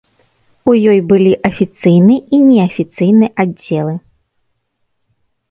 У 0.71 0.73
ёй 0.93 0.99
былі 1.11 1.33
афіцыйны 1.49 2.15
і 2.15 2.37
неафіцыйны 2.47 3.25
аддзелы. 3.45 3.95